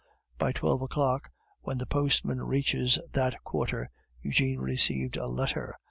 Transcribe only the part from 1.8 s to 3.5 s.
postman reaches that